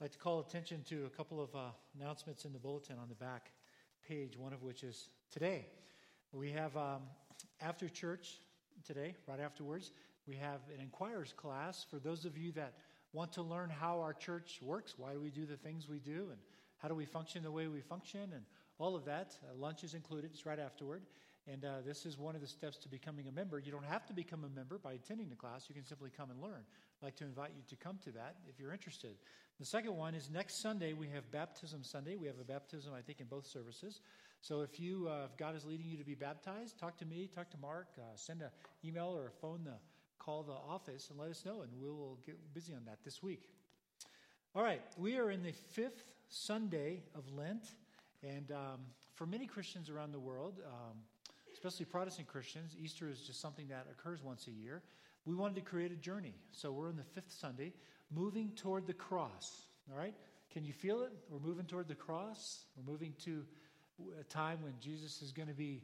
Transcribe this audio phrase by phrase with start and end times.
[0.00, 3.08] I'd like to call attention to a couple of uh, announcements in the bulletin on
[3.08, 3.52] the back
[4.08, 5.66] page, one of which is today.
[6.32, 7.02] We have, um,
[7.60, 8.40] after church
[8.84, 9.92] today, right afterwards,
[10.26, 12.72] we have an inquirers class for those of you that
[13.12, 16.26] want to learn how our church works, why do we do the things we do,
[16.32, 16.40] and
[16.78, 18.42] how do we function the way we function, and
[18.78, 19.36] all of that.
[19.44, 21.02] Uh, lunch is included, it's right afterward.
[21.50, 23.58] And uh, this is one of the steps to becoming a member.
[23.58, 26.30] You don't have to become a member by attending the class, you can simply come
[26.30, 26.64] and learn.
[27.00, 29.16] I'd like to invite you to come to that if you're interested.
[29.60, 32.16] The second one is next Sunday, we have Baptism Sunday.
[32.16, 34.00] We have a baptism, I think, in both services.
[34.40, 37.28] So if you, uh, if God is leading you to be baptized, talk to me,
[37.34, 38.48] talk to Mark, uh, send an
[38.84, 39.74] email or a phone, the,
[40.18, 43.22] call the office and let us know, and we will get busy on that this
[43.22, 43.50] week.
[44.54, 47.74] All right, we are in the fifth Sunday of Lent,
[48.22, 48.80] and um,
[49.14, 50.96] for many Christians around the world, um,
[51.64, 54.82] especially Protestant Christians, Easter is just something that occurs once a year.
[55.24, 56.34] We wanted to create a journey.
[56.52, 57.72] So we're in the fifth Sunday,
[58.14, 59.62] moving toward the cross.
[59.90, 60.12] All right?
[60.52, 61.12] Can you feel it?
[61.30, 62.66] We're moving toward the cross.
[62.76, 63.46] We're moving to
[64.20, 65.80] a time when Jesus is going to be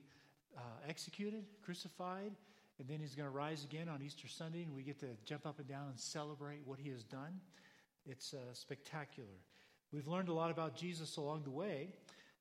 [0.55, 2.33] uh, executed, crucified,
[2.79, 5.47] and then he's going to rise again on Easter Sunday, and we get to jump
[5.47, 7.41] up and down and celebrate what he has done.
[8.05, 9.29] It's uh, spectacular.
[9.93, 11.95] We've learned a lot about Jesus along the way.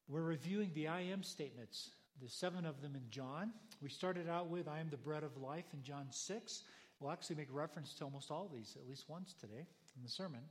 [0.09, 3.51] We're reviewing the I am statements the seven of them in John.
[3.81, 6.63] We started out with I am the bread of life in John 6.
[6.99, 10.41] We'll actually make reference to almost all these, at least once today in the sermon.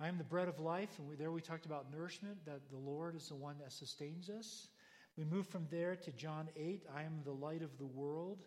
[0.00, 2.76] I am the bread of life, and we, there we talked about nourishment, that the
[2.76, 4.68] Lord is the one that sustains us.
[5.16, 8.42] We move from there to John 8, I am the light of the world.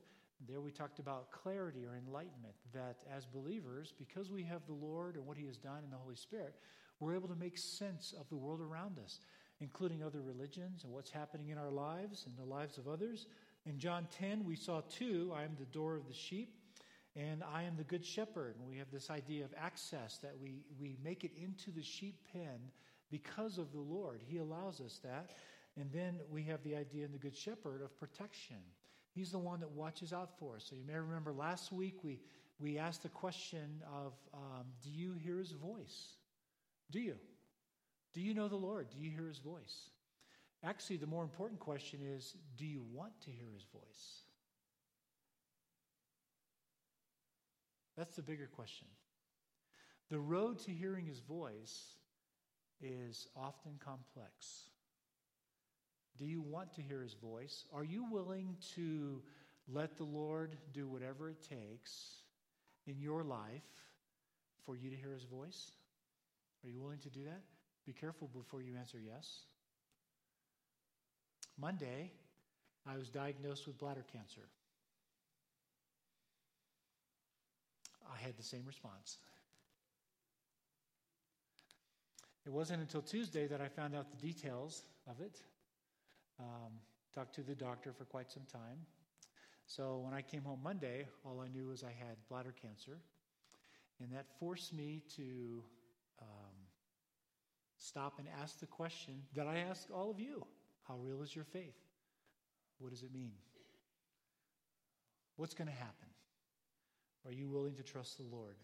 [0.48, 5.16] There we talked about clarity or enlightenment, that as believers, because we have the Lord
[5.16, 6.56] and what He has done in the Holy Spirit,
[7.00, 9.20] we're able to make sense of the world around us
[9.62, 13.28] including other religions and what's happening in our lives and the lives of others.
[13.66, 16.56] In John 10, we saw two I am the door of the sheep,
[17.16, 18.56] and I am the good shepherd.
[18.60, 22.16] And we have this idea of access that we, we make it into the sheep
[22.32, 22.60] pen
[23.12, 24.22] because of the Lord.
[24.26, 25.32] He allows us that.
[25.78, 28.58] And then we have the idea in the good shepherd of protection.
[29.14, 30.66] He's the one that watches out for us.
[30.70, 32.20] So you may remember last week we,
[32.60, 36.16] we asked the question of um, Do you hear his voice?
[36.92, 37.16] Do you?
[38.14, 38.88] Do you know the Lord?
[38.90, 39.90] Do you hear his voice?
[40.64, 44.24] Actually, the more important question is do you want to hear his voice?
[47.96, 48.88] That's the bigger question.
[50.10, 51.96] The road to hearing his voice
[52.82, 54.70] is often complex.
[56.18, 57.66] Do you want to hear his voice?
[57.74, 59.22] Are you willing to
[59.68, 62.24] let the Lord do whatever it takes
[62.88, 63.62] in your life
[64.66, 65.72] for you to hear his voice?
[66.64, 67.42] Are you willing to do that?
[67.86, 69.44] Be careful before you answer yes.
[71.60, 72.12] Monday,
[72.88, 74.48] I was diagnosed with bladder cancer.
[78.12, 79.18] I had the same response.
[82.46, 85.42] It wasn't until Tuesday that I found out the details of it.
[86.40, 86.74] Um,
[87.14, 88.80] talked to the doctor for quite some time.
[89.66, 92.98] So when I came home Monday, all I knew was I had bladder cancer.
[94.02, 95.64] And that forced me to
[96.22, 96.56] um,
[97.80, 100.46] stop and ask the question that I ask all of you
[100.88, 101.78] How real is your faith?
[102.78, 103.34] What does it mean?
[105.36, 106.08] What's going to happen?
[107.26, 108.56] Are you willing to trust the Lord?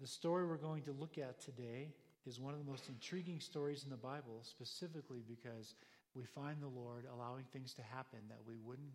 [0.00, 1.92] The story we're going to look at today
[2.26, 5.74] is one of the most intriguing stories in the Bible, specifically because
[6.14, 8.94] we find the Lord allowing things to happen that we wouldn't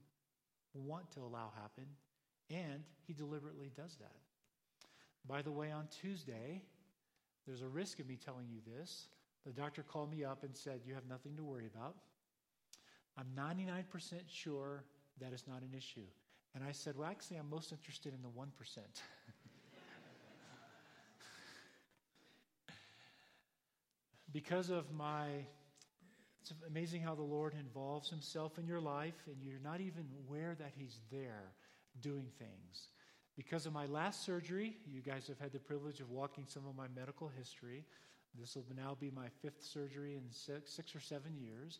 [0.73, 1.85] want to allow happen,
[2.49, 4.15] and He deliberately does that.
[5.27, 6.61] By the way, on Tuesday,
[7.45, 9.07] there's a risk of me telling you this.
[9.45, 11.95] The doctor called me up and said, You have nothing to worry about.
[13.17, 13.83] I'm 99%
[14.27, 14.83] sure
[15.19, 16.05] that is not an issue.
[16.55, 18.47] And I said, Well, actually, I'm most interested in the 1%.
[24.33, 25.27] because of my,
[26.41, 30.55] it's amazing how the Lord involves himself in your life, and you're not even aware
[30.59, 31.53] that he's there
[32.01, 32.89] doing things.
[33.35, 36.75] Because of my last surgery, you guys have had the privilege of walking some of
[36.75, 37.85] my medical history.
[38.37, 41.79] This will now be my fifth surgery in six, six or seven years.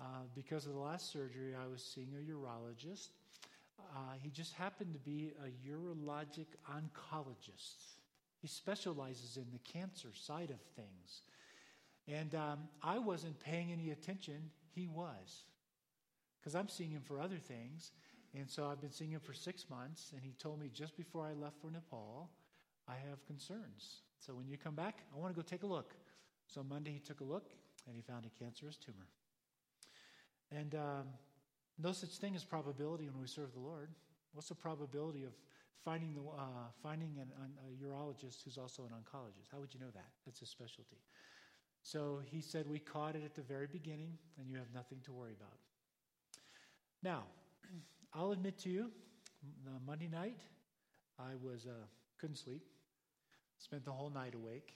[0.00, 3.08] Uh, because of the last surgery, I was seeing a urologist.
[3.94, 7.96] Uh, he just happened to be a urologic oncologist.
[8.40, 11.22] He specializes in the cancer side of things.
[12.08, 14.50] And um, I wasn't paying any attention.
[14.74, 15.44] He was.
[16.40, 17.92] Because I'm seeing him for other things.
[18.34, 20.12] And so I've been seeing him for six months.
[20.14, 22.30] And he told me just before I left for Nepal,
[22.88, 24.00] I have concerns.
[24.20, 25.94] So when you come back, I want to go take a look.
[26.46, 27.50] So Monday he took a look
[27.86, 29.08] and he found a cancerous tumor.
[30.52, 31.04] And um,
[31.78, 33.90] no such thing as probability when we serve the Lord.
[34.32, 35.32] What's the probability of
[35.84, 39.50] finding, the, uh, finding an, an, a urologist who's also an oncologist.
[39.50, 40.08] How would you know that?
[40.26, 40.98] That's his specialty.
[41.82, 45.12] So he said, We caught it at the very beginning, and you have nothing to
[45.12, 45.56] worry about.
[47.02, 47.24] Now,
[48.12, 48.90] I'll admit to you,
[49.86, 50.36] Monday night,
[51.18, 51.86] I was uh,
[52.18, 52.62] couldn't sleep.
[53.60, 54.74] Spent the whole night awake,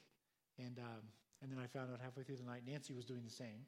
[0.58, 1.02] and um,
[1.42, 3.66] and then I found out halfway through the night Nancy was doing the same.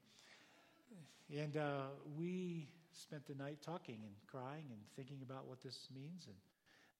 [1.35, 6.27] And uh, we spent the night talking and crying and thinking about what this means
[6.27, 6.35] and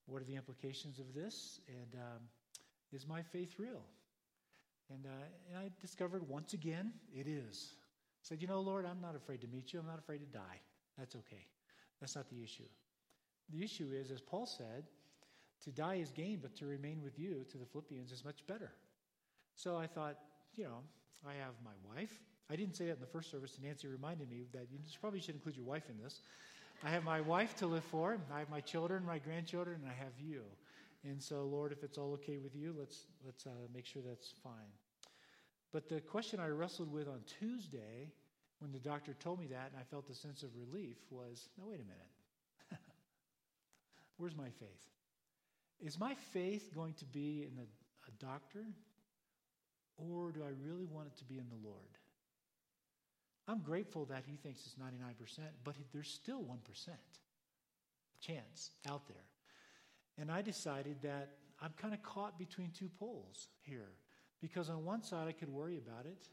[0.07, 2.21] what are the implications of this, and um,
[2.91, 3.83] is my faith real?
[4.89, 7.73] And, uh, and I discovered once again it is.
[7.75, 9.79] I said, you know, Lord, I'm not afraid to meet you.
[9.79, 10.59] I'm not afraid to die.
[10.97, 11.45] That's okay.
[11.99, 12.67] That's not the issue.
[13.49, 14.85] The issue is, as Paul said,
[15.63, 18.71] to die is gain, but to remain with you to the Philippians is much better.
[19.55, 20.17] So I thought,
[20.55, 20.83] you know,
[21.27, 22.19] I have my wife.
[22.49, 25.19] I didn't say that in the first service, and Nancy reminded me that you probably
[25.19, 26.21] should include your wife in this.
[26.83, 28.17] I have my wife to live for.
[28.33, 30.43] I have my children, my grandchildren, and I have you.
[31.03, 34.33] And so, Lord, if it's all okay with you, let's let's uh, make sure that's
[34.43, 34.71] fine.
[35.73, 38.11] But the question I wrestled with on Tuesday,
[38.59, 41.65] when the doctor told me that, and I felt a sense of relief, was, no,
[41.67, 42.11] wait a minute.
[44.17, 44.96] Where's my faith?
[45.79, 48.65] Is my faith going to be in a, a doctor,
[49.97, 51.97] or do I really want it to be in the Lord?
[53.47, 56.89] I'm grateful that he thinks it's 99%, but there's still 1%
[58.19, 59.25] chance out there.
[60.17, 61.29] And I decided that
[61.61, 63.91] I'm kind of caught between two poles here.
[64.41, 66.27] Because on one side, I could worry about it.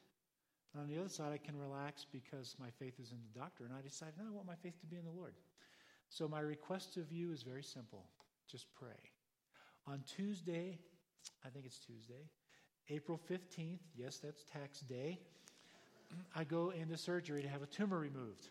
[0.72, 3.64] And on the other side, I can relax because my faith is in the doctor.
[3.64, 5.34] And I decided, no, I want my faith to be in the Lord.
[6.08, 8.06] So my request of you is very simple
[8.46, 9.13] just pray.
[9.86, 10.78] On Tuesday,
[11.44, 12.30] I think it's Tuesday,
[12.88, 15.18] April 15th, yes, that's tax day,
[16.34, 18.48] I go into surgery to have a tumor removed.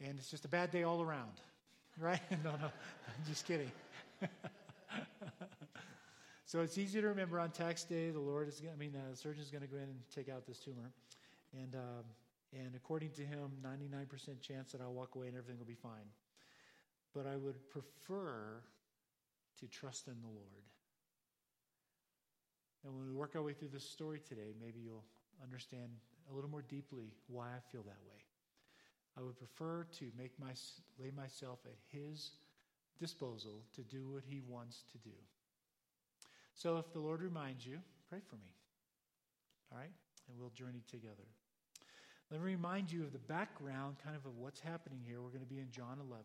[0.00, 1.40] And it's just a bad day all around,
[1.98, 2.20] right?
[2.44, 3.70] no, no, I'm just kidding.
[6.46, 9.42] so it's easy to remember on tax day, the Lord is, I mean, the surgeon
[9.42, 10.90] is going to go in and take out this tumor.
[11.52, 12.04] And, um,
[12.52, 16.10] and according to him, 99% chance that I'll walk away and everything will be fine.
[17.14, 18.62] But I would prefer
[19.60, 20.64] to trust in the Lord.
[22.84, 25.04] And when we work our way through this story today, maybe you'll
[25.42, 25.90] understand
[26.30, 28.18] a little more deeply why I feel that way.
[29.16, 30.52] I would prefer to make my,
[30.98, 32.32] lay myself at His
[32.98, 35.14] disposal to do what He wants to do.
[36.54, 37.78] So if the Lord reminds you,
[38.08, 38.52] pray for me.
[39.70, 39.92] All right?
[40.28, 41.28] And we'll journey together.
[42.30, 45.20] Let me remind you of the background, kind of of what's happening here.
[45.20, 46.24] We're going to be in John 11.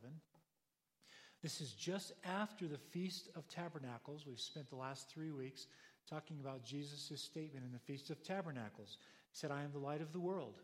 [1.42, 4.26] This is just after the Feast of Tabernacles.
[4.26, 5.68] We've spent the last three weeks
[6.10, 8.98] talking about Jesus' statement in the Feast of Tabernacles.
[9.32, 10.56] He said, I am the light of the world,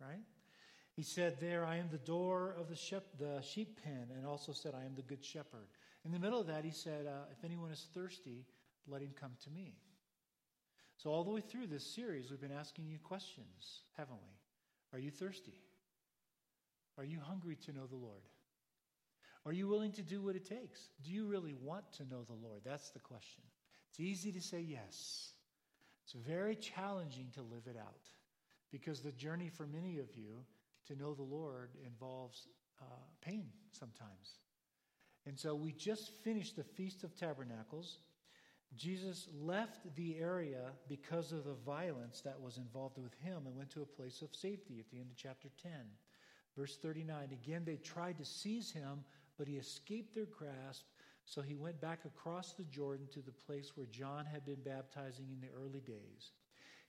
[0.00, 0.22] right?
[0.94, 4.52] He said there, I am the door of the, shep- the sheep pen, and also
[4.52, 5.68] said, I am the good shepherd.
[6.04, 8.44] In the middle of that, he said, uh, If anyone is thirsty,
[8.86, 9.74] let him come to me.
[10.96, 14.96] So, all the way through this series, we've been asking you questions, haven't we?
[14.96, 15.58] Are you thirsty?
[16.98, 18.22] Are you hungry to know the Lord?
[19.44, 20.88] Are you willing to do what it takes?
[21.02, 22.62] Do you really want to know the Lord?
[22.64, 23.42] That's the question.
[23.90, 25.32] It's easy to say yes.
[26.04, 28.08] It's very challenging to live it out
[28.70, 30.44] because the journey for many of you
[30.86, 32.48] to know the Lord involves
[32.80, 32.84] uh,
[33.20, 34.38] pain sometimes.
[35.26, 37.98] And so we just finished the Feast of Tabernacles.
[38.76, 43.70] Jesus left the area because of the violence that was involved with him and went
[43.70, 45.72] to a place of safety at the end of chapter 10.
[46.56, 49.04] Verse 39 again, they tried to seize him,
[49.42, 50.84] but he escaped their grasp
[51.24, 55.26] so he went back across the Jordan to the place where John had been baptizing
[55.32, 56.30] in the early days.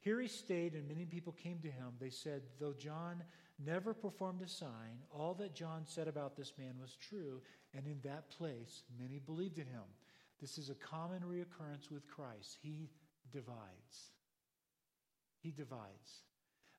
[0.01, 1.93] Here he stayed, and many people came to him.
[1.99, 3.23] They said, Though John
[3.57, 7.41] never performed a sign, all that John said about this man was true,
[7.73, 9.89] and in that place many believed in him.
[10.39, 12.59] This is a common reoccurrence with Christ.
[12.61, 12.91] He
[13.31, 14.11] divides.
[15.39, 16.21] He divides.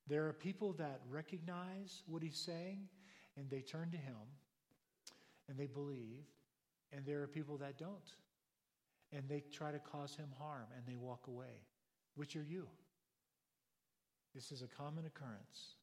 [0.06, 2.86] There are people that recognize what he's saying,
[3.36, 4.14] and they turn to him,
[5.48, 6.24] and they believe,
[6.92, 8.12] and there are people that don't.
[9.12, 11.62] And they try to cause him harm and they walk away.
[12.16, 12.66] Which are you?
[14.34, 15.76] This is a common occurrence.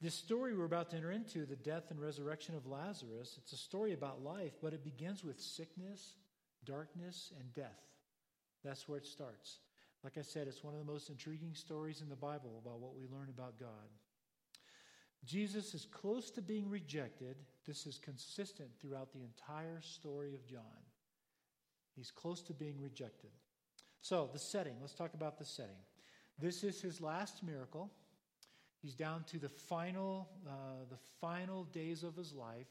[0.00, 3.56] This story we're about to enter into, the death and resurrection of Lazarus, it's a
[3.56, 6.16] story about life, but it begins with sickness,
[6.64, 7.82] darkness, and death.
[8.62, 9.60] That's where it starts.
[10.04, 12.94] Like I said, it's one of the most intriguing stories in the Bible about what
[12.94, 13.88] we learn about God.
[15.26, 17.36] Jesus is close to being rejected.
[17.66, 20.62] This is consistent throughout the entire story of John.
[21.96, 23.30] He's close to being rejected.
[24.02, 25.76] So, the setting, let's talk about the setting.
[26.38, 27.90] This is his last miracle.
[28.82, 32.68] He's down to the final, uh, the final days of his life.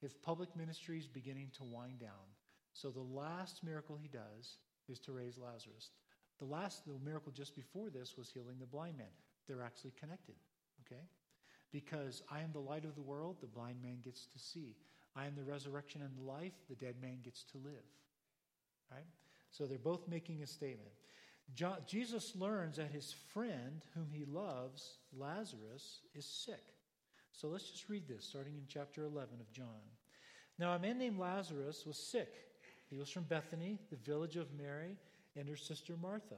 [0.00, 2.32] His public ministry is beginning to wind down.
[2.72, 5.90] So the last miracle he does is to raise Lazarus.
[6.38, 9.08] The last the miracle just before this was healing the blind man.
[9.46, 10.36] They're actually connected,
[10.86, 11.02] okay?
[11.72, 14.74] Because I am the light of the world, the blind man gets to see.
[15.14, 17.84] I am the resurrection and the life, the dead man gets to live.
[18.90, 19.06] Right?
[19.50, 20.90] So they're both making a statement.
[21.54, 26.62] John, Jesus learns that his friend, whom he loves, Lazarus, is sick.
[27.32, 29.66] So let's just read this, starting in chapter 11 of John.
[30.58, 32.34] Now, a man named Lazarus was sick.
[32.90, 34.96] He was from Bethany, the village of Mary
[35.36, 36.36] and her sister Martha.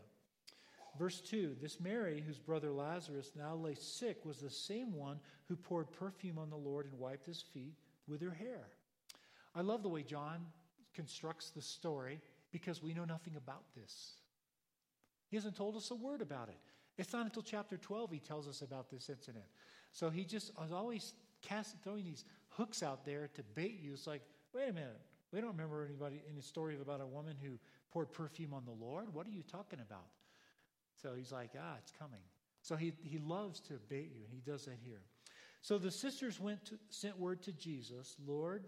[0.99, 5.19] Verse 2 This Mary, whose brother Lazarus now lay sick, was the same one
[5.49, 7.75] who poured perfume on the Lord and wiped his feet
[8.09, 8.69] with her hair.
[9.55, 10.47] I love the way John
[10.95, 12.21] constructs the story
[12.51, 14.15] because we know nothing about this.
[15.29, 16.59] He hasn't told us a word about it.
[16.99, 19.45] It's not until chapter 12 he tells us about this incident.
[19.93, 23.93] So he just is always cast, throwing these hooks out there to bait you.
[23.93, 25.01] It's like, wait a minute.
[25.33, 27.59] We don't remember anybody in a story about a woman who
[27.93, 29.13] poured perfume on the Lord.
[29.15, 30.07] What are you talking about?
[31.01, 32.21] So he's like, ah, it's coming.
[32.63, 35.03] So he, he loves to bait you, and he does that here.
[35.63, 38.67] So the sisters went to, sent word to Jesus Lord,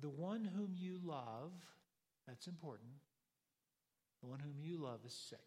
[0.00, 1.52] the one whom you love,
[2.26, 2.90] that's important,
[4.20, 5.38] the one whom you love is sick.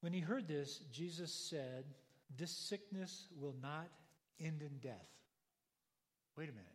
[0.00, 1.84] When he heard this, Jesus said,
[2.36, 3.88] This sickness will not
[4.38, 5.08] end in death.
[6.36, 6.66] Wait a minute.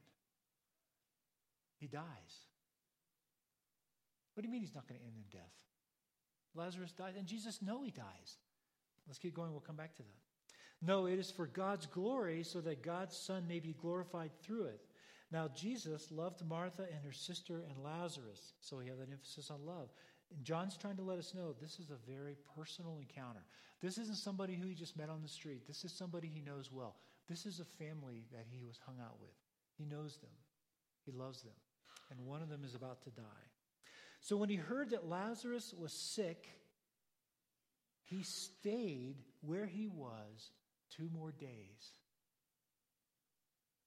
[1.78, 2.49] He dies.
[4.40, 5.52] What do you mean he's not going to end in death?
[6.56, 8.38] Lazarus dies, and Jesus know he dies.
[9.06, 9.52] Let's keep going.
[9.52, 10.88] We'll come back to that.
[10.88, 14.80] No, it is for God's glory, so that God's Son may be glorified through it.
[15.30, 19.66] Now, Jesus loved Martha and her sister and Lazarus, so we have that emphasis on
[19.66, 19.90] love.
[20.34, 23.44] And John's trying to let us know this is a very personal encounter.
[23.82, 25.68] This isn't somebody who he just met on the street.
[25.68, 26.96] This is somebody he knows well.
[27.28, 29.36] This is a family that he was hung out with.
[29.78, 30.32] He knows them,
[31.06, 31.60] he loves them.
[32.10, 33.50] And one of them is about to die.
[34.22, 36.48] So when he heard that Lazarus was sick,
[38.04, 40.52] he stayed where he was
[40.90, 41.94] two more days.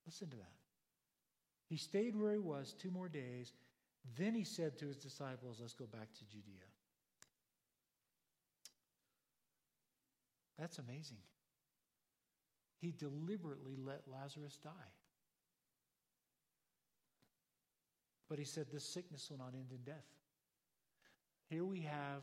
[0.07, 0.53] Listen to that.
[1.69, 3.53] He stayed where he was two more days.
[4.17, 6.67] Then he said to his disciples, Let's go back to Judea.
[10.59, 11.19] That's amazing.
[12.81, 14.71] He deliberately let Lazarus die.
[18.29, 20.07] But he said, This sickness will not end in death.
[21.53, 22.23] Here we have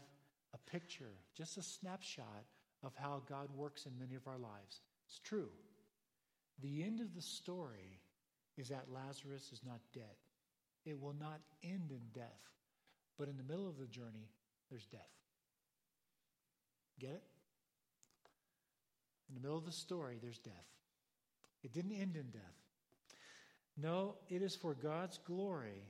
[0.56, 2.46] a picture, just a snapshot
[2.82, 4.82] of how God works in many of our lives.
[5.08, 5.50] It's true.
[6.64, 8.00] The end of the story
[8.58, 10.16] is that Lazarus is not dead.
[10.84, 12.42] It will not end in death.
[13.20, 14.32] But in the middle of the journey,
[14.72, 15.02] there's death.
[17.00, 17.24] Get it?
[19.30, 20.56] In the middle of the story, there's death.
[21.64, 22.42] It didn't end in death.
[23.78, 25.84] No, it is for God's glory,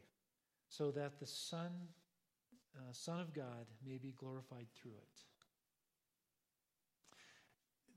[0.68, 1.72] so that the Son,
[2.78, 5.22] uh, Son of God may be glorified through it.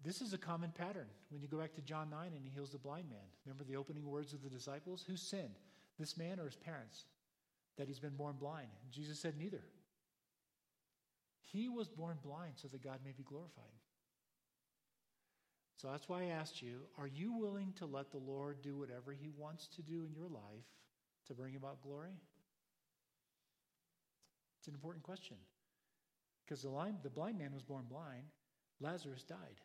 [0.05, 2.73] This is a common pattern when you go back to John 9 and he heals
[2.73, 3.21] the blind man.
[3.47, 5.05] Remember the opening words of the disciples?
[5.07, 5.55] Who sinned,
[5.99, 7.05] this man or his parents,
[7.79, 8.69] that he's been born blind?
[8.91, 9.63] Jesus said, Neither.
[11.53, 13.65] He was born blind so that God may be glorified.
[15.77, 19.13] So that's why I asked you are you willing to let the Lord do whatever
[19.13, 20.67] he wants to do in your life
[21.27, 22.15] to bring about glory?
[24.63, 25.37] It's an important question.
[26.45, 26.71] Because the,
[27.03, 28.23] the blind man was born blind,
[28.81, 29.59] Lazarus died.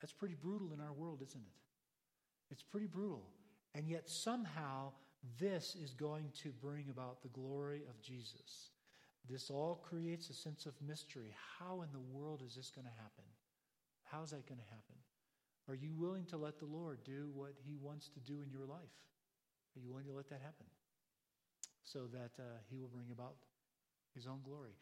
[0.00, 1.52] That's pretty brutal in our world, isn't it?
[2.50, 3.28] It's pretty brutal.
[3.74, 4.92] And yet, somehow,
[5.38, 8.70] this is going to bring about the glory of Jesus.
[9.28, 11.34] This all creates a sense of mystery.
[11.58, 13.24] How in the world is this going to happen?
[14.04, 14.96] How's that going to happen?
[15.68, 18.64] Are you willing to let the Lord do what He wants to do in your
[18.64, 18.96] life?
[19.76, 20.66] Are you willing to let that happen?
[21.84, 23.34] So that uh, He will bring about
[24.14, 24.72] his own glory.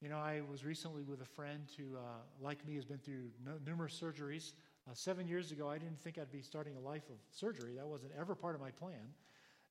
[0.00, 2.00] You know, I was recently with a friend who, uh,
[2.40, 4.52] like me, has been through no, numerous surgeries.
[4.88, 7.74] Uh, seven years ago, I didn't think I'd be starting a life of surgery.
[7.76, 9.14] That wasn't ever part of my plan.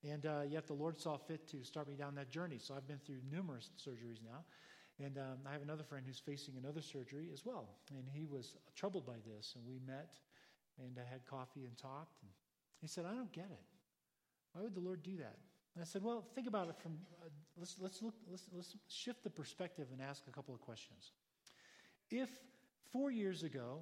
[0.04, 2.58] And uh, yet the Lord saw fit to start me down that journey.
[2.60, 4.44] So I've been through numerous surgeries now.
[5.04, 7.70] And um, I have another friend who's facing another surgery as well.
[7.92, 9.54] And he was troubled by this.
[9.56, 10.16] And we met
[10.78, 12.22] and I had coffee and talked.
[12.22, 12.32] And
[12.82, 13.64] he said, I don't get it.
[14.54, 15.38] Why would the Lord do that?
[15.76, 17.28] And I said, well, think about it from, uh,
[17.58, 21.12] let's, let's, look, let's, let's shift the perspective and ask a couple of questions.
[22.10, 22.30] If
[22.92, 23.80] four years ago,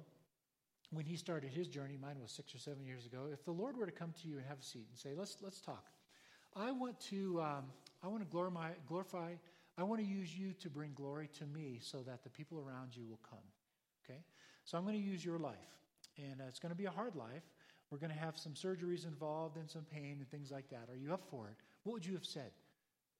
[0.90, 3.76] when he started his journey, mine was six or seven years ago, if the Lord
[3.76, 5.86] were to come to you and have a seat and say, let's, let's talk.
[6.56, 7.64] I want to, um,
[8.02, 9.32] I want to glorify, glorify,
[9.78, 12.96] I want to use you to bring glory to me so that the people around
[12.96, 13.38] you will come.
[14.04, 14.20] Okay?
[14.64, 15.54] So I'm going to use your life.
[16.18, 17.42] And uh, it's going to be a hard life,
[17.90, 20.88] we're going to have some surgeries involved and some pain and things like that.
[20.90, 21.56] Are you up for it?
[21.84, 22.50] What would you have said?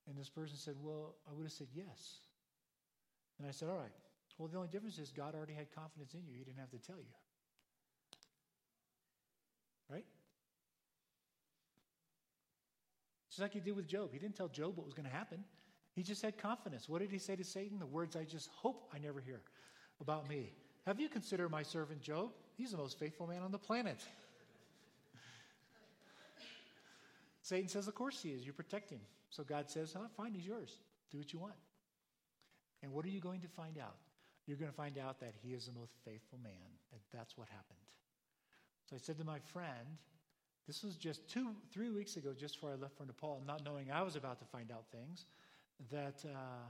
[0.08, 2.18] And this person said, Well, I would have said yes.
[3.38, 3.92] And I said, All right.
[4.38, 6.34] Well, the only difference is God already had confidence in you.
[6.36, 7.14] He didn't have to tell you.
[9.88, 10.04] Right?
[13.30, 14.10] Just like he did with Job.
[14.12, 15.44] He didn't tell Job what was going to happen.
[15.94, 16.88] He just had confidence.
[16.88, 17.78] What did he say to Satan?
[17.78, 19.40] The words I just hope I never hear
[20.00, 20.52] about me.
[20.86, 22.30] Have you considered my servant Job?
[22.56, 24.04] He's the most faithful man on the planet.
[27.44, 28.44] Satan says, Of course he is.
[28.44, 29.00] You protect him.
[29.28, 30.78] So God says, oh, Fine, he's yours.
[31.12, 31.54] Do what you want.
[32.82, 33.96] And what are you going to find out?
[34.46, 36.70] You're going to find out that he is the most faithful man.
[36.90, 37.78] And that's what happened.
[38.88, 39.98] So I said to my friend,
[40.66, 43.90] this was just two, three weeks ago, just before I left for Nepal, not knowing
[43.90, 45.26] I was about to find out things,
[45.90, 46.64] that uh,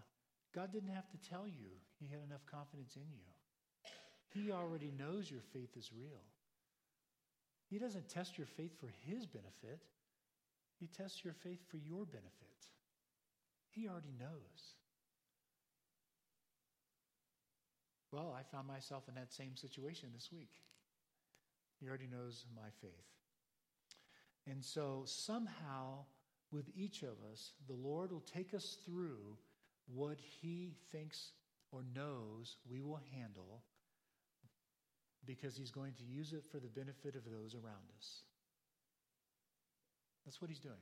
[0.53, 1.71] God didn't have to tell you.
[2.01, 3.23] He had enough confidence in you.
[4.29, 6.23] He already knows your faith is real.
[7.71, 9.81] He doesn't test your faith for his benefit,
[10.79, 12.69] he tests your faith for your benefit.
[13.71, 14.75] He already knows.
[18.13, 20.53] Well, I found myself in that same situation this week.
[21.81, 22.91] He already knows my faith.
[24.47, 26.05] And so somehow,
[26.53, 29.37] with each of us, the Lord will take us through
[29.93, 31.33] what He thinks
[31.73, 33.63] or knows we will handle
[35.27, 38.23] because He's going to use it for the benefit of those around us.
[40.25, 40.75] That's what He's doing.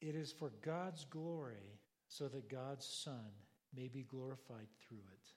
[0.00, 1.78] It is for God's glory
[2.08, 3.30] so that God's Son
[3.74, 5.30] may be glorified through it.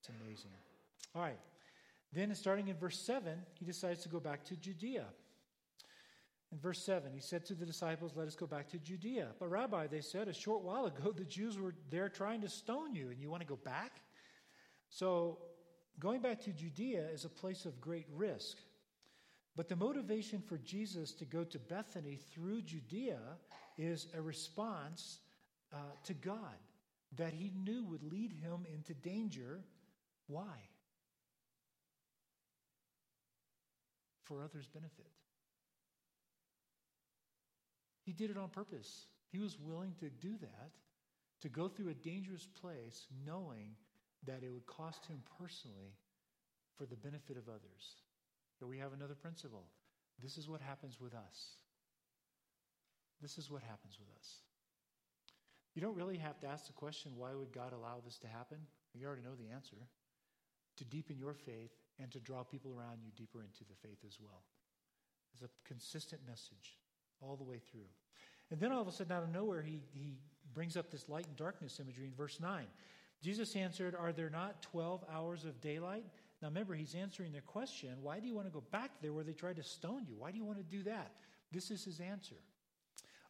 [0.00, 0.50] It's amazing.
[1.14, 1.38] All right.
[2.12, 5.06] Then, starting in verse 7, he decides to go back to Judea.
[6.52, 9.28] In verse 7, he said to the disciples, Let us go back to Judea.
[9.40, 12.94] But, Rabbi, they said, a short while ago the Jews were there trying to stone
[12.94, 14.00] you, and you want to go back?
[14.88, 15.38] So,
[16.00, 18.58] going back to Judea is a place of great risk.
[19.56, 23.20] But the motivation for Jesus to go to Bethany through Judea
[23.78, 25.20] is a response
[25.72, 26.56] uh, to God
[27.16, 29.60] that he knew would lead him into danger.
[30.26, 30.68] Why?
[34.24, 35.06] For others' benefit.
[38.04, 39.06] He did it on purpose.
[39.32, 40.70] He was willing to do that,
[41.40, 43.74] to go through a dangerous place, knowing
[44.24, 45.94] that it would cost him personally
[46.76, 48.02] for the benefit of others.
[48.60, 49.66] But we have another principle.
[50.22, 51.56] This is what happens with us.
[53.20, 54.28] This is what happens with us.
[55.74, 58.58] You don't really have to ask the question, why would God allow this to happen?
[58.94, 59.76] You already know the answer.
[60.78, 64.18] To deepen your faith and to draw people around you deeper into the faith as
[64.20, 64.42] well.
[65.32, 66.78] It's a consistent message
[67.20, 67.88] all the way through.
[68.50, 70.16] And then all of a sudden, out of nowhere, he, he
[70.54, 72.66] brings up this light and darkness imagery in verse 9.
[73.22, 76.04] Jesus answered, Are there not 12 hours of daylight?
[76.42, 77.90] Now remember, he's answering their question.
[78.02, 80.16] Why do you want to go back there where they tried to stone you?
[80.18, 81.12] Why do you want to do that?
[81.50, 82.36] This is his answer.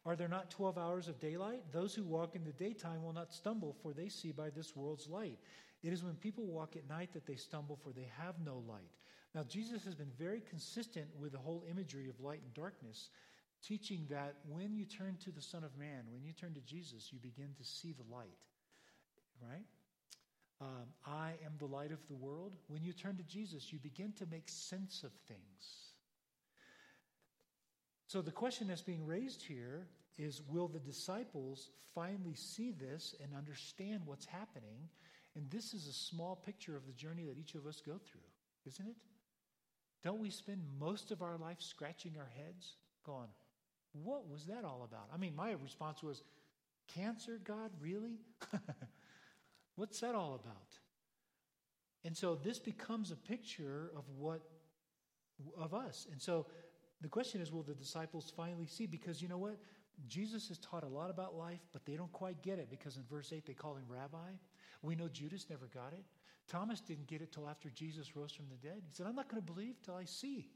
[0.05, 1.63] Are there not 12 hours of daylight?
[1.71, 5.09] Those who walk in the daytime will not stumble, for they see by this world's
[5.09, 5.37] light.
[5.83, 8.91] It is when people walk at night that they stumble, for they have no light.
[9.35, 13.09] Now, Jesus has been very consistent with the whole imagery of light and darkness,
[13.61, 17.09] teaching that when you turn to the Son of Man, when you turn to Jesus,
[17.11, 18.37] you begin to see the light.
[19.41, 19.65] Right?
[20.59, 22.53] Um, I am the light of the world.
[22.67, 25.93] When you turn to Jesus, you begin to make sense of things.
[28.07, 33.35] So the question that's being raised here is will the disciples finally see this and
[33.35, 34.89] understand what's happening?
[35.35, 38.21] And this is a small picture of the journey that each of us go through,
[38.65, 38.95] isn't it?
[40.03, 43.29] Don't we spend most of our life scratching our heads, going,
[43.91, 45.09] What was that all about?
[45.13, 46.23] I mean, my response was,
[46.87, 48.19] Cancer, God, really?
[49.77, 50.79] What's that all about?
[52.03, 54.41] And so this becomes a picture of what
[55.55, 56.07] of us.
[56.11, 56.47] And so
[56.99, 59.57] the question is will the disciples finally see because you know what?
[60.07, 63.03] Jesus has taught a lot about life, but they don't quite get it because in
[63.09, 64.31] verse 8 they call him rabbi.
[64.81, 66.03] We know Judas never got it.
[66.47, 68.81] Thomas didn't get it till after Jesus rose from the dead.
[68.87, 70.49] He said, I'm not going to believe till I see.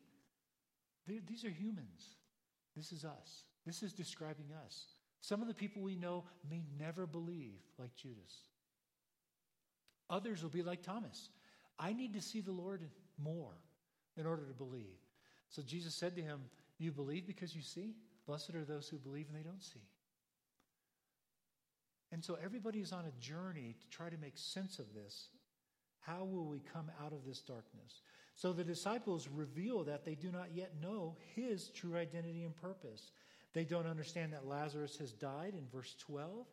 [1.07, 2.17] They're, these are humans.
[2.75, 3.43] This is us.
[3.65, 4.85] This is describing us.
[5.19, 8.50] Some of the people we know may never believe like Judas.
[10.11, 11.29] Others will be like Thomas.
[11.79, 12.83] I need to see the Lord
[13.17, 13.55] more
[14.17, 14.99] in order to believe.
[15.49, 16.41] So Jesus said to him,
[16.77, 17.95] You believe because you see?
[18.27, 19.81] Blessed are those who believe and they don't see.
[22.11, 25.29] And so everybody is on a journey to try to make sense of this.
[26.01, 28.01] How will we come out of this darkness?
[28.35, 33.11] So the disciples reveal that they do not yet know his true identity and purpose.
[33.53, 36.45] They don't understand that Lazarus has died in verse 12.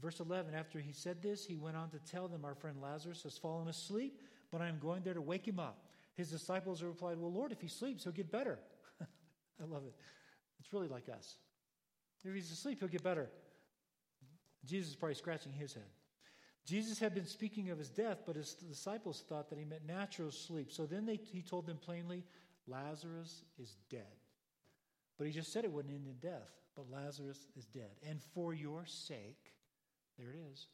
[0.00, 3.22] Verse 11, after he said this, he went on to tell them, Our friend Lazarus
[3.22, 5.86] has fallen asleep, but I am going there to wake him up.
[6.14, 8.58] His disciples replied, Well, Lord, if he sleeps, he'll get better.
[9.00, 9.94] I love it.
[10.60, 11.36] It's really like us.
[12.24, 13.28] If he's asleep, he'll get better.
[14.64, 15.84] Jesus is probably scratching his head.
[16.64, 20.30] Jesus had been speaking of his death, but his disciples thought that he meant natural
[20.30, 20.72] sleep.
[20.72, 22.24] So then they, he told them plainly,
[22.66, 24.02] Lazarus is dead.
[25.18, 27.90] But he just said it wouldn't end in death, but Lazarus is dead.
[28.08, 29.52] And for your sake,
[30.18, 30.66] there it is,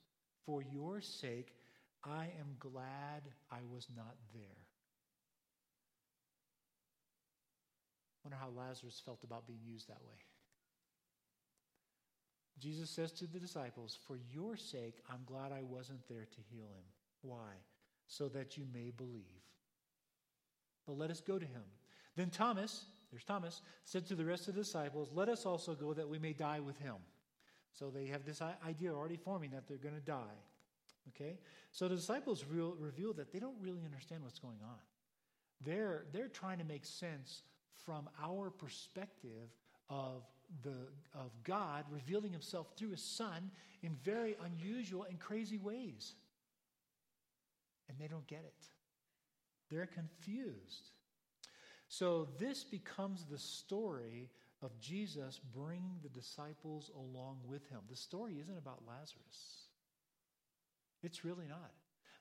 [0.47, 1.55] for your sake,
[2.05, 4.67] I am glad I was not there.
[8.25, 10.17] Wonder how Lazarus felt about being used that way.
[12.59, 16.67] Jesus says to the disciples, For your sake, I'm glad I wasn't there to heal
[16.67, 16.85] him.
[17.23, 17.53] Why?
[18.07, 19.25] So that you may believe.
[20.87, 21.63] But let us go to him.
[22.17, 25.95] Then Thomas, there's Thomas, said to the rest of the disciples, Let us also go
[25.95, 26.97] that we may die with him.
[27.73, 30.39] So they have this idea already forming that they're going to die.
[31.09, 31.39] Okay?
[31.73, 34.79] So the disciples real, reveal that they don't really understand what's going on.
[35.63, 37.43] They're, they're trying to make sense
[37.85, 39.51] from our perspective
[39.89, 40.23] of,
[40.63, 43.51] the, of God revealing himself through his son
[43.83, 46.15] in very unusual and crazy ways.
[47.89, 48.67] And they don't get it.
[49.71, 50.91] They're confused.
[51.89, 54.31] So this becomes the story
[54.63, 57.81] of Jesus bringing the disciples along with him.
[57.89, 59.69] The story isn't about Lazarus.
[61.03, 61.73] It's really not.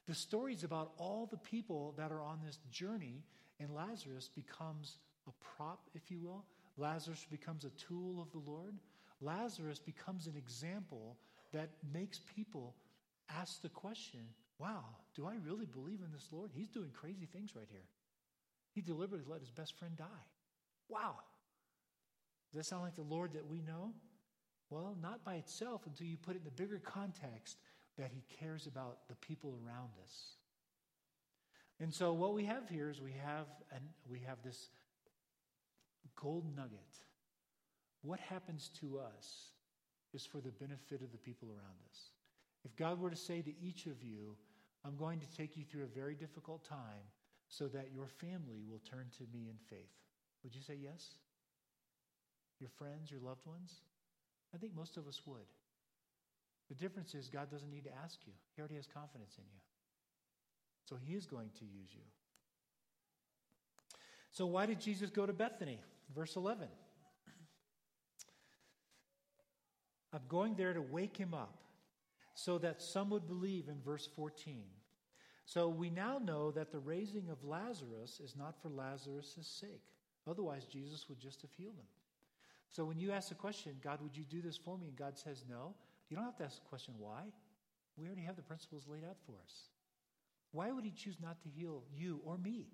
[0.07, 3.23] The story is about all the people that are on this journey,
[3.59, 4.97] and Lazarus becomes
[5.27, 6.45] a prop, if you will.
[6.77, 8.75] Lazarus becomes a tool of the Lord.
[9.21, 11.17] Lazarus becomes an example
[11.51, 12.75] that makes people
[13.29, 14.21] ask the question
[14.59, 14.83] wow,
[15.15, 16.51] do I really believe in this Lord?
[16.53, 17.87] He's doing crazy things right here.
[18.73, 20.25] He deliberately let his best friend die.
[20.89, 21.15] Wow.
[22.51, 23.93] Does that sound like the Lord that we know?
[24.69, 27.57] Well, not by itself until you put it in the bigger context
[27.97, 30.35] that he cares about the people around us.
[31.79, 34.69] And so what we have here is we have an, we have this
[36.15, 36.79] gold nugget.
[38.01, 39.51] What happens to us
[40.13, 42.11] is for the benefit of the people around us.
[42.65, 44.35] If God were to say to each of you,
[44.85, 47.07] I'm going to take you through a very difficult time
[47.47, 49.91] so that your family will turn to me in faith,
[50.43, 51.15] would you say yes?
[52.59, 53.81] Your friends, your loved ones?
[54.53, 55.47] I think most of us would.
[56.67, 59.59] The difference is God doesn't need to ask you, He already has confidence in you.
[60.85, 62.01] So He is going to use you.
[64.31, 65.79] So, why did Jesus go to Bethany?
[66.15, 66.67] Verse 11.
[70.13, 71.55] I'm going there to wake him up
[72.33, 74.63] so that some would believe in verse 14.
[75.45, 79.83] So we now know that the raising of Lazarus is not for Lazarus' sake.
[80.27, 81.85] Otherwise, Jesus would just have healed him.
[82.69, 84.87] So when you ask the question, God, would you do this for me?
[84.87, 85.73] And God says no,
[86.09, 87.23] you don't have to ask the question, why?
[87.97, 89.53] We already have the principles laid out for us.
[90.51, 92.67] Why would he choose not to heal you or me?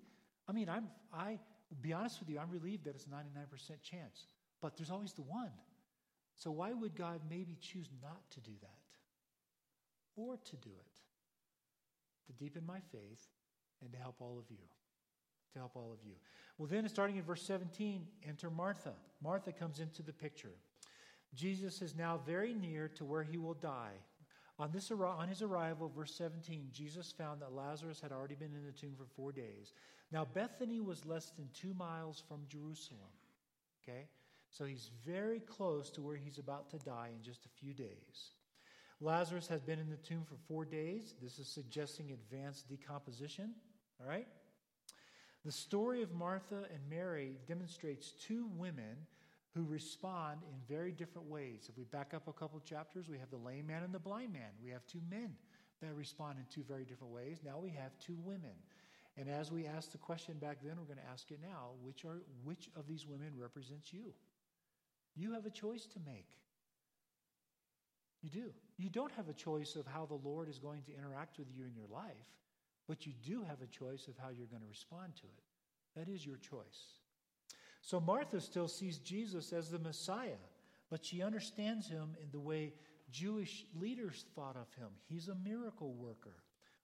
[0.48, 1.38] I mean, I'm, I,
[1.80, 4.26] be honest with you, I'm relieved that it's a 99% chance,
[4.62, 5.50] but there's always the one.
[6.36, 8.70] So why would God maybe choose not to do that?
[10.16, 11.00] Or to do it?
[12.26, 13.26] To deepen my faith
[13.82, 14.64] and to help all of you.
[15.56, 16.12] To help all of you.
[16.58, 18.92] Well, then, starting in verse 17, enter Martha.
[19.22, 20.52] Martha comes into the picture.
[21.34, 23.94] Jesus is now very near to where he will die.
[24.58, 28.66] On, this, on his arrival, verse 17, Jesus found that Lazarus had already been in
[28.66, 29.72] the tomb for four days.
[30.12, 33.00] Now, Bethany was less than two miles from Jerusalem.
[33.82, 34.08] Okay?
[34.50, 38.32] So he's very close to where he's about to die in just a few days.
[39.00, 41.14] Lazarus has been in the tomb for four days.
[41.22, 43.54] This is suggesting advanced decomposition.
[43.98, 44.26] All right?
[45.46, 49.06] The story of Martha and Mary demonstrates two women
[49.54, 51.66] who respond in very different ways.
[51.68, 54.32] If we back up a couple chapters, we have the lame man and the blind
[54.32, 54.50] man.
[54.60, 55.36] We have two men
[55.80, 57.42] that respond in two very different ways.
[57.44, 58.50] Now we have two women.
[59.16, 61.68] And as we asked the question back then, we're going to ask it now.
[61.80, 64.14] Which, are, which of these women represents you?
[65.14, 66.26] You have a choice to make.
[68.20, 68.50] You do.
[68.78, 71.66] You don't have a choice of how the Lord is going to interact with you
[71.66, 72.26] in your life,
[72.86, 75.42] but you do have a choice of how you're going to respond to it.
[75.96, 77.00] That is your choice.
[77.80, 80.42] So Martha still sees Jesus as the Messiah,
[80.90, 82.74] but she understands him in the way
[83.10, 84.88] Jewish leaders thought of him.
[85.08, 86.34] He's a miracle worker.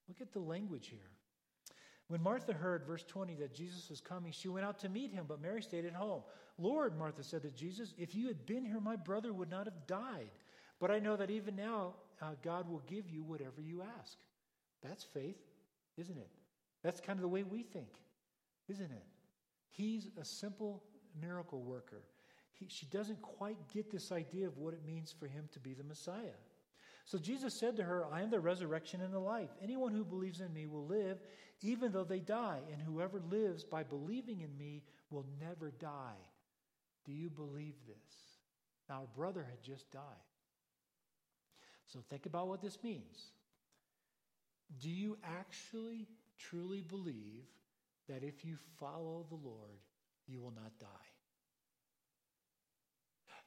[0.08, 1.10] Look at the language here.
[2.08, 5.24] When Martha heard, verse 20, that Jesus was coming, she went out to meet him,
[5.26, 6.22] but Mary stayed at home.
[6.58, 9.86] Lord, Martha said to Jesus, if you had been here, my brother would not have
[9.86, 10.30] died.
[10.78, 14.18] But I know that even now, uh, God will give you whatever you ask.
[14.82, 15.38] That's faith,
[16.02, 16.28] isn't it?
[16.82, 17.88] That's kind of the way we think,
[18.68, 19.06] isn't it?
[19.70, 20.82] He's a simple
[21.20, 22.02] miracle worker.
[22.52, 25.74] He, she doesn't quite get this idea of what it means for him to be
[25.74, 26.38] the Messiah.
[27.04, 29.50] So Jesus said to her, I am the resurrection and the life.
[29.62, 31.18] Anyone who believes in me will live
[31.62, 36.18] even though they die, and whoever lives by believing in me will never die.
[37.04, 38.38] Do you believe this?
[38.88, 40.02] Now, our brother had just died.
[41.86, 43.30] So think about what this means.
[44.80, 46.08] Do you actually,
[46.38, 47.44] truly believe
[48.08, 49.80] that if you follow the Lord,
[50.26, 50.86] you will not die?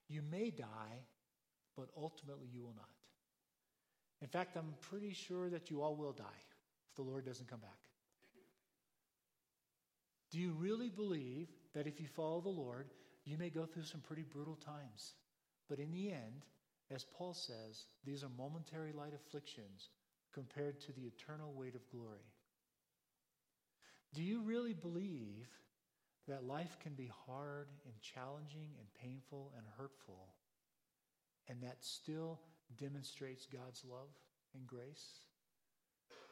[0.07, 0.99] You may die,
[1.75, 2.89] but ultimately you will not.
[4.21, 6.41] In fact, I'm pretty sure that you all will die
[6.89, 7.71] if the Lord doesn't come back.
[10.31, 12.87] Do you really believe that if you follow the Lord,
[13.25, 15.13] you may go through some pretty brutal times?
[15.69, 16.45] But in the end,
[16.91, 19.89] as Paul says, these are momentary light afflictions
[20.35, 22.27] compared to the eternal weight of glory.
[24.13, 25.47] Do you really believe
[26.27, 30.27] that life can be hard and challenging and painful and hurtful,
[31.47, 32.39] and that still
[32.77, 34.09] demonstrates God's love
[34.53, 35.21] and grace?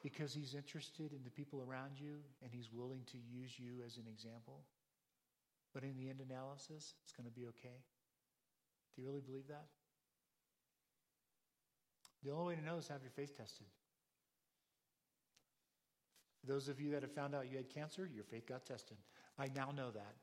[0.04, 3.96] Because he's interested in the people around you and he's willing to use you as
[3.96, 4.66] an example.
[5.74, 7.80] But in the end analysis, it's going to be okay.
[8.96, 9.66] Do you really believe that?
[12.24, 13.68] The only way to know is to have your faith tested.
[16.46, 18.98] Those of you that have found out you had cancer, your faith got tested.
[19.40, 20.16] I now know that.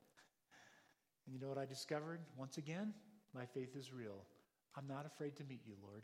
[1.25, 2.19] And you know what I discovered?
[2.37, 2.93] Once again,
[3.33, 4.25] my faith is real.
[4.75, 6.03] I'm not afraid to meet you, Lord.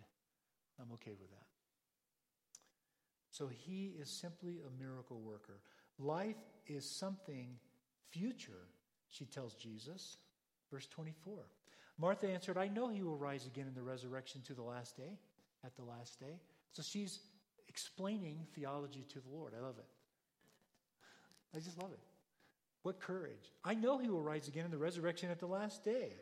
[0.80, 1.46] I'm okay with that.
[3.32, 5.60] So he is simply a miracle worker.
[6.00, 7.50] Life is something
[8.12, 8.68] future,
[9.10, 10.18] she tells Jesus.
[10.72, 11.46] Verse 24.
[12.00, 15.18] Martha answered, I know he will rise again in the resurrection to the last day,
[15.64, 16.40] at the last day.
[16.74, 17.20] So she's
[17.68, 19.54] explaining theology to the Lord.
[19.58, 19.86] I love it.
[21.56, 22.00] I just love it.
[22.84, 23.52] What courage.
[23.64, 26.14] I know he will rise again in the resurrection at the last day.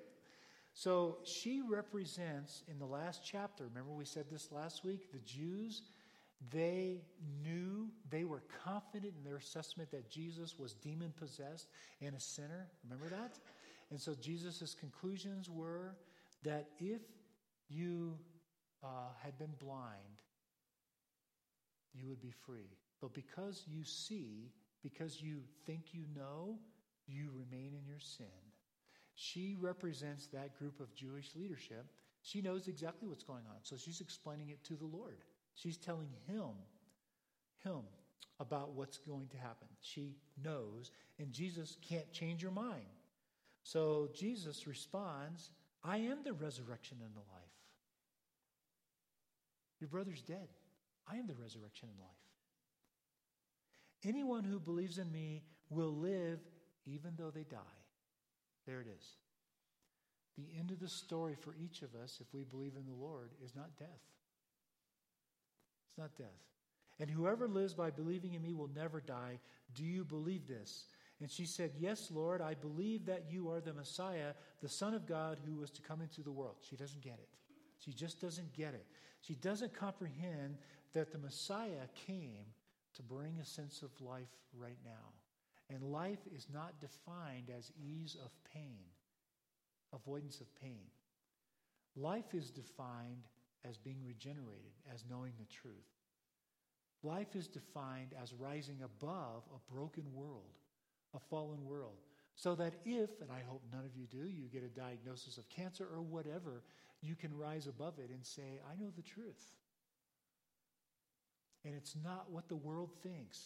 [0.74, 5.84] So she represents in the last chapter, remember we said this last week, the Jews,
[6.52, 7.02] they
[7.42, 11.70] knew, they were confident in their assessment that Jesus was demon possessed
[12.02, 12.68] and a sinner.
[12.84, 13.40] Remember that?
[13.90, 15.96] And so Jesus' conclusions were
[16.44, 17.02] that if
[17.70, 18.18] you
[18.84, 18.88] uh,
[19.24, 20.22] had been blind,
[21.94, 22.78] you would be free.
[23.02, 24.52] But because you see,
[24.86, 26.60] because you think you know,
[27.08, 28.28] you remain in your sin.
[29.16, 31.88] She represents that group of Jewish leadership.
[32.22, 33.58] She knows exactly what's going on.
[33.64, 35.18] So she's explaining it to the Lord.
[35.56, 36.52] She's telling him,
[37.64, 37.82] him
[38.40, 39.68] about what's going to happen.
[39.82, 42.86] She knows, and Jesus can't change her mind.
[43.64, 45.50] So Jesus responds,
[45.84, 47.56] I am the resurrection and the life.
[49.80, 50.50] Your brother's dead.
[51.12, 52.35] I am the resurrection and life.
[54.06, 56.40] Anyone who believes in me will live
[56.86, 57.58] even though they die.
[58.68, 59.06] There it is.
[60.38, 63.32] The end of the story for each of us, if we believe in the Lord,
[63.44, 63.88] is not death.
[65.88, 66.28] It's not death.
[67.00, 69.40] And whoever lives by believing in me will never die.
[69.74, 70.86] Do you believe this?
[71.22, 75.06] And she said, Yes, Lord, I believe that you are the Messiah, the Son of
[75.06, 76.56] God who was to come into the world.
[76.62, 77.30] She doesn't get it.
[77.80, 78.86] She just doesn't get it.
[79.22, 80.58] She doesn't comprehend
[80.94, 82.46] that the Messiah came
[82.96, 85.14] to bring a sense of life right now.
[85.70, 88.86] And life is not defined as ease of pain,
[89.94, 90.86] avoidance of pain.
[91.96, 93.24] Life is defined
[93.68, 95.74] as being regenerated, as knowing the truth.
[97.04, 100.60] Life is defined as rising above a broken world,
[101.16, 101.98] a fallen world.
[102.36, 105.50] So that if, and I hope none of you do, you get a diagnosis of
[105.50, 106.64] cancer or whatever,
[107.02, 109.54] you can rise above it and say, I know the truth.
[111.66, 113.40] And it's not what the world thinks.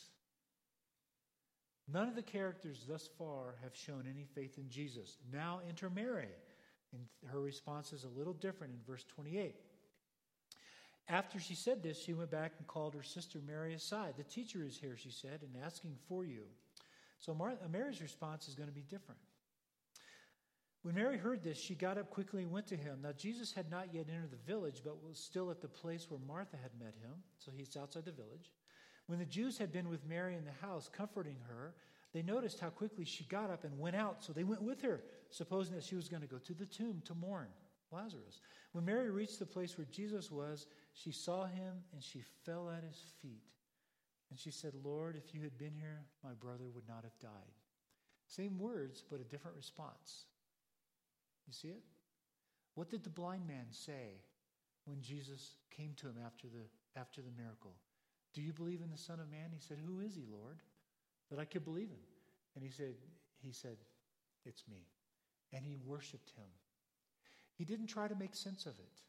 [1.91, 5.17] None of the characters thus far have shown any faith in Jesus.
[5.31, 6.27] Now enter Mary.
[6.91, 7.01] And
[7.31, 9.55] her response is a little different in verse 28.
[11.07, 14.13] After she said this, she went back and called her sister Mary aside.
[14.17, 16.43] The teacher is here, she said, and asking for you.
[17.19, 17.35] So
[17.71, 19.19] Mary's response is going to be different.
[20.81, 22.99] When Mary heard this, she got up quickly and went to him.
[23.03, 26.21] Now, Jesus had not yet entered the village, but was still at the place where
[26.25, 27.15] Martha had met him.
[27.37, 28.53] So he's outside the village.
[29.07, 31.73] When the Jews had been with Mary in the house, comforting her,
[32.13, 34.23] they noticed how quickly she got up and went out.
[34.23, 37.01] So they went with her, supposing that she was going to go to the tomb
[37.05, 37.47] to mourn
[37.91, 38.39] Lazarus.
[38.71, 42.83] When Mary reached the place where Jesus was, she saw him and she fell at
[42.83, 43.43] his feet.
[44.29, 47.51] And she said, Lord, if you had been here, my brother would not have died.
[48.27, 50.25] Same words, but a different response.
[51.49, 51.81] You see it?
[52.75, 54.21] What did the blind man say
[54.85, 57.73] when Jesus came to him after the, after the miracle?
[58.35, 59.49] Do you believe in the Son of Man?
[59.51, 60.59] He said, Who is he, Lord?
[61.31, 62.05] That I could believe him.
[62.53, 62.93] And he said,
[63.41, 63.77] He said,
[64.45, 64.85] It's me.
[65.51, 66.45] And he worshiped him.
[67.55, 69.01] He didn't try to make sense of it.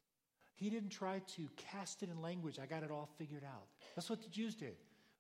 [0.55, 2.59] He didn't try to cast it in language.
[2.59, 3.67] I got it all figured out.
[3.95, 4.77] That's what the Jews did.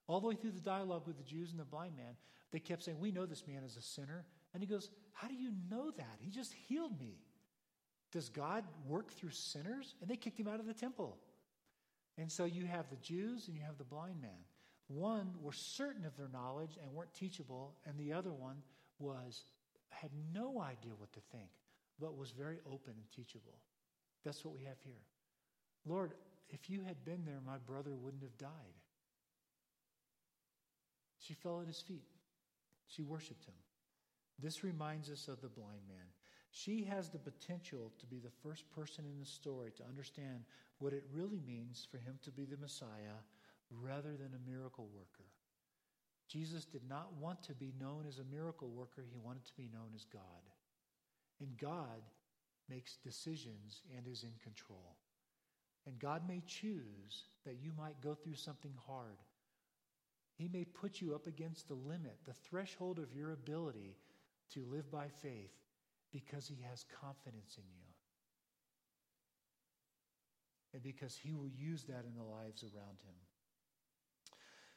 [0.07, 2.17] All the way through the dialogue with the Jews and the blind man,
[2.51, 4.25] they kept saying, We know this man is a sinner.
[4.53, 6.19] And he goes, How do you know that?
[6.21, 7.19] He just healed me.
[8.13, 9.95] Does God work through sinners?
[10.01, 11.17] And they kicked him out of the temple.
[12.19, 14.45] And so you have the Jews and you have the blind man.
[14.89, 18.57] One were certain of their knowledge and weren't teachable, and the other one
[18.99, 19.45] was
[19.91, 21.51] had no idea what to think,
[22.01, 23.59] but was very open and teachable.
[24.25, 25.03] That's what we have here.
[25.87, 26.15] Lord,
[26.49, 28.51] if you had been there, my brother wouldn't have died.
[31.19, 32.05] She fell at his feet.
[32.89, 33.55] She worshiped him.
[34.43, 36.07] This reminds us of the blind man.
[36.51, 40.45] She has the potential to be the first person in the story to understand
[40.79, 43.21] what it really means for him to be the Messiah
[43.71, 45.29] rather than a miracle worker.
[46.29, 49.69] Jesus did not want to be known as a miracle worker, he wanted to be
[49.73, 50.23] known as God.
[51.41, 52.03] And God
[52.69, 54.97] makes decisions and is in control.
[55.87, 59.19] And God may choose that you might go through something hard.
[60.35, 63.97] He may put you up against the limit, the threshold of your ability
[64.55, 65.53] to live by faith
[66.13, 67.87] because he has confidence in you.
[70.73, 73.15] And because he will use that in the lives around him.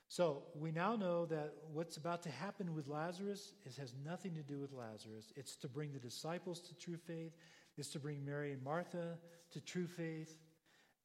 [0.08, 4.44] So we now know that what's about to happen with Lazarus is, has nothing to
[4.44, 5.32] do with Lazarus.
[5.36, 7.34] It's to bring the disciples to true faith.
[7.78, 9.18] It's to bring Mary and Martha
[9.52, 10.38] to true faith.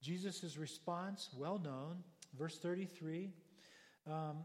[0.02, 2.02] Jesus' response, well known,
[2.38, 3.30] verse 33.
[4.06, 4.44] Um,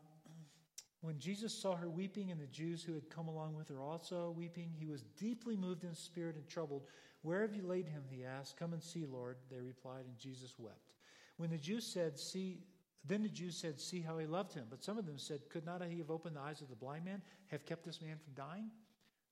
[1.03, 4.33] when Jesus saw her weeping and the Jews who had come along with her also
[4.37, 6.83] weeping, he was deeply moved in spirit and troubled.
[7.23, 8.03] Where have you laid him?
[8.09, 8.55] He asked.
[8.55, 10.93] Come and see, Lord, they replied, and Jesus wept.
[11.35, 12.61] When the Jews said, See,
[13.03, 14.63] then the Jews said, See how he loved him.
[14.69, 17.03] But some of them said, Could not he have opened the eyes of the blind
[17.03, 18.71] man, have kept this man from dying?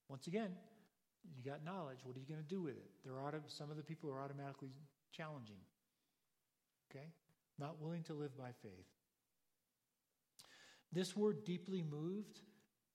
[0.10, 0.52] Once again,
[1.38, 2.00] you got knowledge.
[2.04, 2.92] What are you going to do with it?
[3.06, 4.72] There are some of the people are automatically
[5.14, 5.62] challenging.
[6.92, 7.14] Okay?
[7.58, 8.88] Not willing to live by faith.
[10.92, 12.42] This word deeply moved,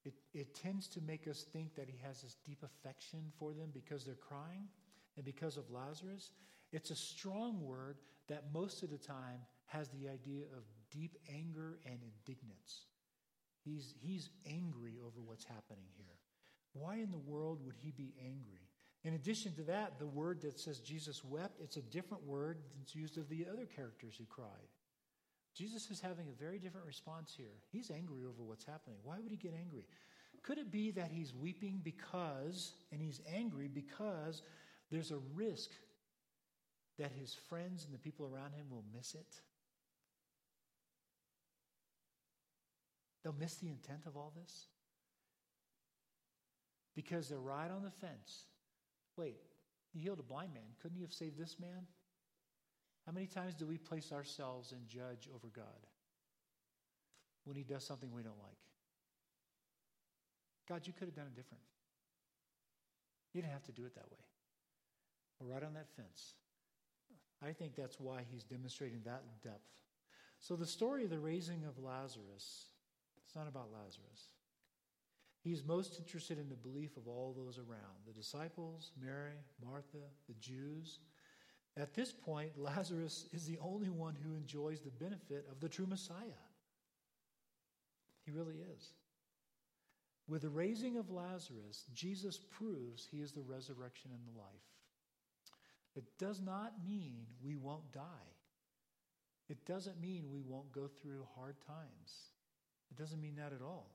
[0.04, 3.70] it, it tends to make us think that he has this deep affection for them
[3.72, 4.68] because they're crying
[5.16, 6.32] and because of Lazarus.
[6.72, 11.78] It's a strong word that most of the time has the idea of deep anger
[11.84, 12.86] and indignance.
[13.64, 16.18] He's, he's angry over what's happening here.
[16.72, 18.68] Why in the world would he be angry?
[19.02, 22.94] In addition to that, the word that says Jesus wept, it's a different word that's
[22.94, 24.68] used of the other characters who cried.
[25.56, 27.54] Jesus is having a very different response here.
[27.72, 28.98] He's angry over what's happening.
[29.02, 29.84] Why would he get angry?
[30.42, 34.42] Could it be that he's weeping because, and he's angry because
[34.90, 35.70] there's a risk
[36.98, 39.40] that his friends and the people around him will miss it?
[43.24, 44.66] They'll miss the intent of all this?
[46.94, 48.44] Because they're right on the fence.
[49.16, 49.38] Wait,
[49.92, 50.62] he healed a blind man.
[50.80, 51.86] Couldn't he have saved this man?
[53.06, 55.86] How many times do we place ourselves and judge over God
[57.44, 58.58] when He does something we don't like?
[60.68, 61.62] God, you could have done it different.
[63.32, 64.24] You didn't have to do it that way.
[65.38, 66.34] We're right on that fence.
[67.44, 69.68] I think that's why He's demonstrating that depth.
[70.40, 72.66] So, the story of the raising of Lazarus,
[73.24, 74.32] it's not about Lazarus.
[75.42, 80.34] He's most interested in the belief of all those around the disciples, Mary, Martha, the
[80.40, 80.98] Jews.
[81.76, 85.86] At this point, Lazarus is the only one who enjoys the benefit of the true
[85.86, 86.42] Messiah.
[88.24, 88.92] He really is.
[90.28, 94.48] With the raising of Lazarus, Jesus proves he is the resurrection and the life.
[95.94, 98.00] It does not mean we won't die.
[99.48, 102.32] It doesn't mean we won't go through hard times.
[102.90, 103.90] It doesn't mean that at all.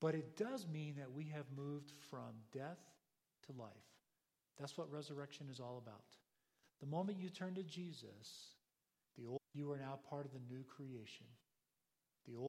[0.00, 2.80] But it does mean that we have moved from death
[3.46, 3.70] to life.
[4.58, 6.02] That's what resurrection is all about.
[6.80, 8.54] The moment you turn to Jesus,
[9.16, 11.26] the old, you are now part of the new creation.